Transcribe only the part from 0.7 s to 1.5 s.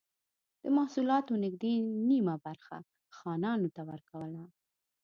محصولاتو